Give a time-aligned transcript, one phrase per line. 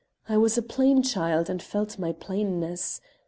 [0.27, 3.01] I was a plain child and felt my plainness.